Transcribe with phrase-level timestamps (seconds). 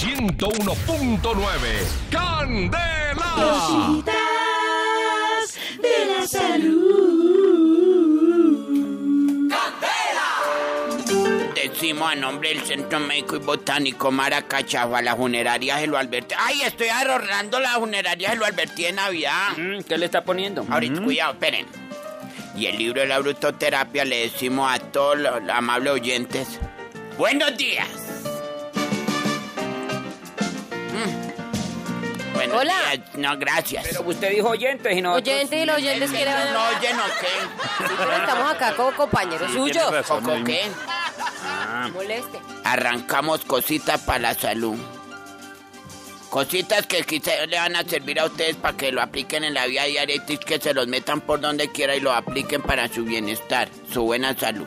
[0.00, 1.20] 101.9.
[2.10, 3.30] ¡Candela!
[3.36, 4.14] Cositas
[5.80, 7.14] de la salud.
[11.54, 16.34] Decimos a nombre del Centro Médico y Botánico Maracachafa, la funeraria se lo advertí.
[16.38, 19.56] ¡Ay, estoy ahorrando la funeraria se lo advertí de Navidad!
[19.56, 20.66] Mm, ¿Qué le está poniendo?
[20.68, 21.66] Ahorita, cuidado, esperen.
[22.56, 26.60] Y el libro de la brutoterapia le decimos a todos los amables oyentes:
[27.16, 27.88] ¡Buenos días!
[30.94, 32.34] Mm.
[32.34, 32.74] Buenos Hola.
[33.14, 33.86] No, gracias.
[33.88, 35.14] Pero usted dijo oyentes y no.
[35.14, 36.34] Oyentes y los oyentes quieren...
[36.52, 38.16] ¿No oyen o qué?
[38.16, 39.92] Estamos acá como compañeros suyos.
[40.08, 40.62] ¿O con qué?
[41.92, 42.38] Moleste.
[42.64, 44.76] Arrancamos cositas para la salud.
[46.30, 49.66] Cositas que quizá le van a servir a ustedes para que lo apliquen en la
[49.66, 53.04] vida diaria y que se los metan por donde quiera y lo apliquen para su
[53.04, 54.66] bienestar, su buena salud.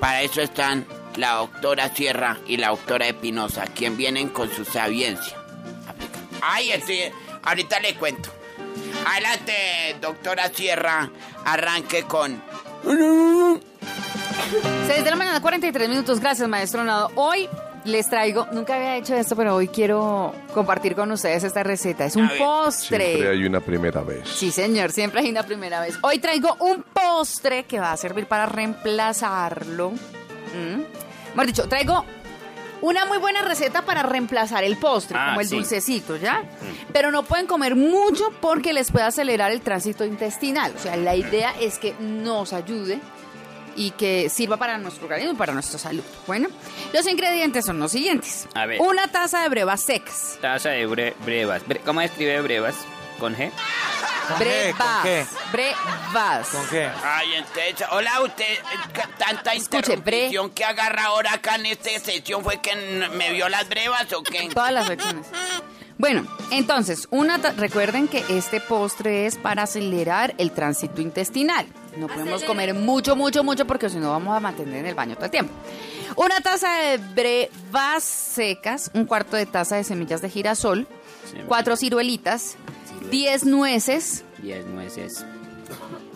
[0.00, 0.86] Para eso están
[1.16, 5.39] la doctora Sierra y la doctora Espinosa, quien vienen con su sabiencia.
[6.42, 7.12] Ay, estoy,
[7.42, 8.30] ahorita le cuento.
[9.06, 11.10] Adelante, doctora Sierra,
[11.44, 12.42] arranque con...
[14.86, 16.20] 6 de la mañana, 43 minutos.
[16.20, 17.10] Gracias, maestro Nado.
[17.14, 17.48] Hoy
[17.84, 22.04] les traigo, nunca había hecho esto, pero hoy quiero compartir con ustedes esta receta.
[22.04, 22.38] Es un ver.
[22.38, 23.06] postre.
[23.06, 24.28] Siempre hay una primera vez.
[24.28, 25.98] Sí, señor, siempre hay una primera vez.
[26.02, 29.90] Hoy traigo un postre que va a servir para reemplazarlo.
[29.90, 30.82] ¿Mm?
[31.30, 32.04] Mejor dicho, traigo
[32.82, 35.54] una muy buena receta para reemplazar el postre, Ah, como el sí.
[35.56, 36.42] dulcecito, ¿ya?
[36.92, 40.72] Pero no pueden comer mucho porque les puede acelerar el tránsito intestinal.
[40.76, 42.98] O sea, la idea es que nos ayude
[43.76, 46.02] y que sirva para nuestro organismo y para nuestra salud.
[46.26, 46.48] Bueno,
[46.92, 48.46] los ingredientes son los siguientes.
[48.54, 48.80] A ver.
[48.80, 50.38] Una taza de brevas secas.
[50.40, 51.62] Taza de bre- brevas.
[51.66, 52.74] Bre- ¿Cómo escribe brevas?
[53.18, 53.50] ¿Con G?
[54.38, 55.02] Brevas.
[55.02, 55.26] qué?
[55.52, 56.48] Brevas.
[56.48, 56.90] ¿Con qué?
[57.02, 58.58] Ay, entonces, hola, usted,
[59.18, 62.74] tanta Escuche, interrupción que agarra ahora acá en esta sesión fue que
[63.14, 64.48] me vio las brevas o qué?
[64.54, 65.26] Todas las secciones.
[65.98, 71.66] Bueno, entonces, una recuerden que este postre es para acelerar el tránsito intestinal.
[71.98, 75.16] No podemos comer mucho, mucho, mucho porque si no vamos a mantener en el baño
[75.16, 75.52] todo el tiempo.
[76.16, 80.86] Una taza de brevas secas, un cuarto de taza de semillas de girasol,
[81.46, 82.56] cuatro ciruelitas,
[83.10, 85.24] diez nueces, Diez nueces.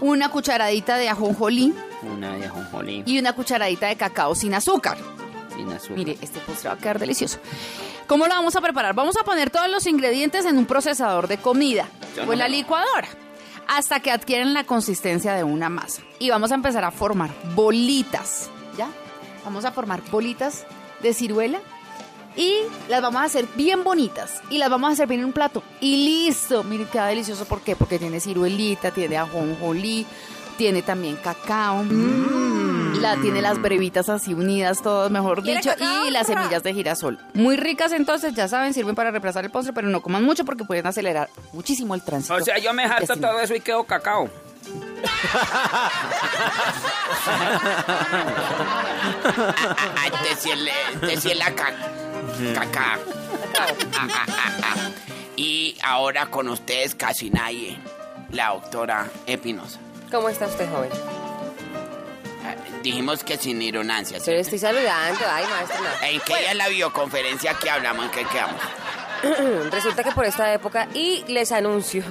[0.00, 3.02] una cucharadita de ajonjolí Una de ajonjolí.
[3.06, 4.96] y una cucharadita de cacao sin azúcar.
[5.56, 5.96] Sin azúcar.
[5.96, 7.38] Mire, este postre va a quedar delicioso.
[8.06, 8.94] ¿Cómo lo vamos a preparar?
[8.94, 12.38] Vamos a poner todos los ingredientes en un procesador de comida Yo o no en
[12.38, 13.08] la licuadora
[13.68, 16.02] hasta que adquieren la consistencia de una masa.
[16.18, 18.88] Y vamos a empezar a formar bolitas, ¿ya?
[19.44, 20.66] Vamos a formar bolitas
[21.02, 21.60] de ciruela
[22.36, 22.54] y
[22.88, 25.62] las vamos a hacer bien bonitas y las vamos a servir en un plato.
[25.80, 27.44] Y listo, miren, queda delicioso.
[27.44, 27.76] ¿Por qué?
[27.76, 30.06] Porque tiene ciruelita, tiene ajonjolí,
[30.56, 31.84] tiene también cacao.
[33.00, 36.06] La tiene las brevitas así unidas, todas, mejor ¿Quiere dicho, cacao?
[36.06, 37.18] y las semillas de girasol.
[37.34, 40.64] Muy ricas entonces, ya saben, sirven para reemplazar el postre, pero no coman mucho porque
[40.64, 42.34] pueden acelerar muchísimo el tránsito.
[42.34, 44.30] O sea, yo me harto todo eso y quedo cacao.
[50.28, 51.54] Decirle, decirle la
[52.54, 52.98] caca.
[55.36, 57.78] Y ahora con ustedes casi nadie,
[58.30, 59.78] la doctora Espinosa.
[60.10, 60.90] ¿Cómo está usted, joven?
[62.44, 64.18] Ah, Dijimos que sin ironancia.
[64.26, 65.20] Le estoy saludando.
[65.28, 65.78] Ay, maestro.
[65.80, 66.06] no.
[66.06, 68.04] ¿En qué día la videoconferencia que hablamos?
[68.06, 68.60] ¿En qué quedamos?
[69.72, 72.02] Resulta que por esta época, y les anuncio,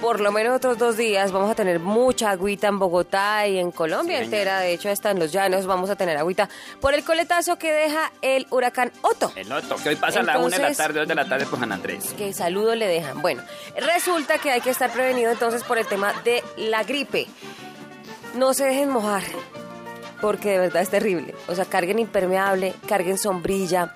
[0.00, 3.70] por lo menos otros dos días vamos a tener mucha agüita en Bogotá y en
[3.70, 4.60] Colombia Sí, entera.
[4.60, 6.48] De hecho, hasta en los llanos vamos a tener agüita
[6.80, 9.32] por el coletazo que deja el huracán Otto.
[9.34, 11.46] El otro, que hoy pasa a la una de la tarde, dos de la tarde
[11.46, 12.14] por San Andrés.
[12.16, 13.20] Que saludo le dejan.
[13.22, 13.42] Bueno,
[13.76, 17.26] resulta que hay que estar prevenido entonces por el tema de la gripe.
[18.34, 19.22] No se dejen mojar,
[20.20, 21.34] porque de verdad es terrible.
[21.48, 23.94] O sea, carguen impermeable, carguen sombrilla.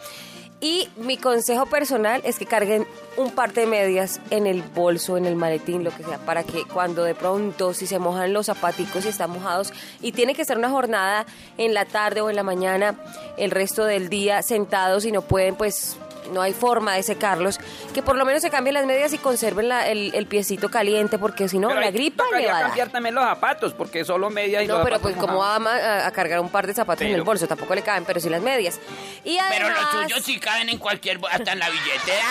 [0.62, 2.86] Y mi consejo personal es que carguen
[3.16, 6.62] un par de medias en el bolso, en el maletín, lo que sea, para que
[6.72, 10.56] cuando de pronto, si se mojan los zapaticos y están mojados, y tiene que estar
[10.56, 11.26] una jornada
[11.58, 12.94] en la tarde o en la mañana,
[13.38, 15.96] el resto del día sentados y no pueden, pues
[16.30, 17.58] no hay forma de secarlos,
[17.92, 21.19] que por lo menos se cambien las medias y conserven la- el, el piecito caliente,
[21.19, 22.66] porque si no, Pero la gripa le va a dar.
[22.69, 26.06] cambiar también los zapatos, porque solo medias y No, los pero pues como va a,
[26.06, 28.28] a- cargar un par de zapatos en el Pero- bolso, tampoco le caben, pero sí
[28.28, 28.78] las medias.
[29.24, 31.19] Y Pero además, los suyos sí caben en cualquier...
[31.30, 32.25] hasta en la billetera.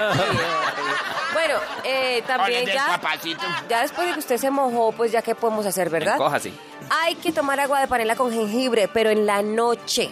[1.32, 1.54] Bueno,
[1.84, 3.00] eh, también ya,
[3.68, 6.14] ya después de que usted se mojó, pues ya qué podemos hacer, ¿verdad?
[6.14, 6.52] Encójase.
[6.90, 10.10] Hay que tomar agua de panela con jengibre, pero en la noche.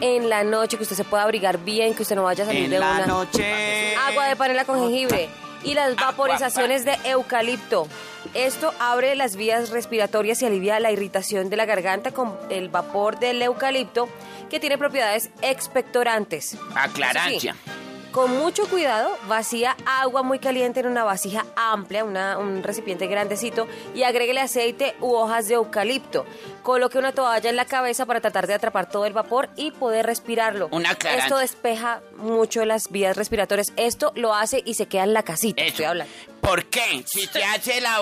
[0.00, 2.64] En la noche, que usted se pueda abrigar bien, que usted no vaya a salir
[2.64, 3.06] En de la una.
[3.06, 3.94] noche.
[3.96, 5.28] Agua de panela con jengibre.
[5.62, 7.86] Y las vaporizaciones de eucalipto.
[8.32, 13.18] Esto abre las vías respiratorias y alivia la irritación de la garganta con el vapor
[13.18, 14.08] del eucalipto
[14.48, 16.56] que tiene propiedades expectorantes.
[16.74, 17.52] Aclarancia.
[17.52, 17.79] Eso sí,
[18.12, 23.66] con mucho cuidado, vacía agua muy caliente en una vasija amplia, una- un recipiente grandecito,
[23.94, 26.26] y agréguele aceite u hojas de eucalipto.
[26.62, 30.06] Coloque una toalla en la cabeza para tratar de atrapar todo el vapor y poder
[30.06, 30.68] respirarlo.
[30.72, 31.24] Una aclarancia.
[31.26, 33.72] Esto despeja mucho las vías respiratorias.
[33.76, 35.62] Esto lo hace y se queda en la casita.
[35.62, 35.70] Eso.
[35.70, 36.12] Estoy hablando.
[36.40, 37.04] ¿Por qué?
[37.06, 37.98] Si se hace la,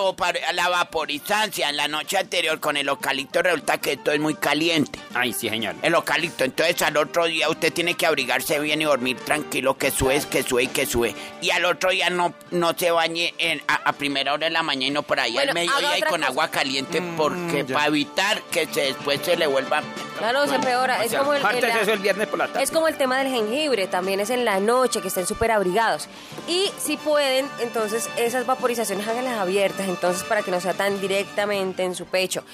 [0.55, 4.99] la vaporizancia en la noche anterior con el eucalipto, resulta que esto es muy caliente.
[5.15, 5.75] Ay, sí, señor.
[5.83, 9.91] El eucalipto, entonces al otro día usted tiene que abrigarse bien y dormir tranquilo, que
[9.91, 11.15] sube, que sube y que sube.
[11.43, 14.63] Y al otro día no, no se bañe en- a, a primera hora de la
[14.63, 16.27] mañana y no por ahí Bueno, al mediodía y con cosa.
[16.29, 19.83] agua caliente, porque para evitar que se, después se le vuelva...
[20.19, 21.05] Claro, se empeora.
[21.05, 22.63] Es como el, martes el- eso el viernes por la tarde.
[22.63, 26.09] Es como el tema del jengibre, también es en la noche, que estén súper abrigados.
[26.47, 31.85] Y si pueden, entonces esas vaporizaciones háganlas abiertas, entonces para que no sea tan directamente
[31.85, 32.45] en su pecho.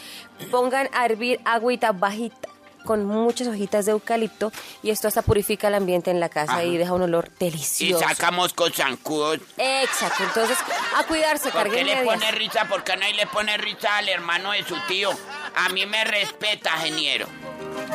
[0.50, 2.48] Pongan a hervir agüita bajita
[2.84, 4.52] con muchas hojitas de eucalipto
[4.82, 6.64] y esto hasta purifica el ambiente en la casa Ajá.
[6.64, 8.06] y deja un olor Y delicioso.
[8.06, 9.38] sacamos con zancudos.
[9.56, 10.58] Exacto, entonces
[10.94, 12.66] a cuidarse, ¿Por qué le pone risa?
[12.68, 15.08] ¿Por qué no le pone risa al hermano de su tío?
[15.56, 17.26] A mí me respeta, geniero.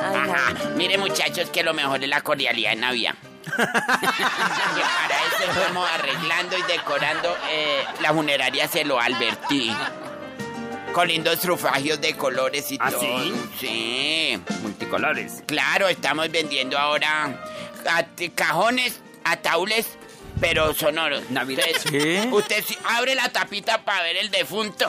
[0.01, 0.53] Ay, Ajá.
[0.75, 3.15] Mire, muchachos, que lo mejor es la cordialidad en Navidad.
[3.57, 9.75] para eso estamos arreglando y decorando eh, la funeraria se lo advertí.
[10.93, 13.01] Con lindos trufagios de colores y ¿Ah, todo.
[13.01, 13.33] sí?
[13.59, 14.41] Sí.
[14.61, 15.43] Multicolores.
[15.45, 17.39] Claro, estamos vendiendo ahora
[17.87, 19.97] at- cajones, ataúdes,
[20.41, 21.29] pero sonoros.
[21.29, 21.65] Navidad.
[21.67, 24.87] Entonces, Usted abre la tapita para ver el defunto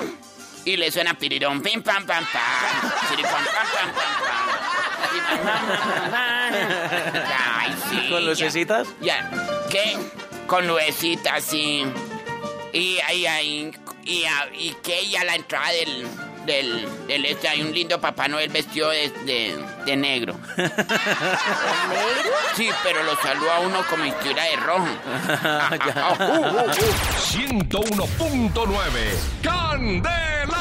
[0.65, 2.91] y le suena pirirón, pim, pam, pam, pam.
[3.11, 4.70] Piripam, pam, pam, pam, pam.
[6.53, 8.09] Ay, sí.
[8.11, 8.29] ¿Con ya.
[8.29, 8.89] lucecitas?
[9.01, 9.31] Ya.
[9.71, 9.97] ¿Qué?
[10.47, 11.85] Con lucecitas, sí.
[12.73, 13.73] Y ahí, ahí,
[14.05, 16.07] y, a- y que y a la entrada del,
[16.47, 20.37] del, del este hay un lindo Papá Noel vestido de, de, de negro.
[20.57, 20.71] ¿Negro?
[22.55, 24.87] Sí, pero lo saluda a uno como si estuviera de rojo.
[25.43, 26.73] Ah, ah, ah, uh, uh, uh.
[27.31, 28.53] 101.9
[29.43, 30.60] Candela.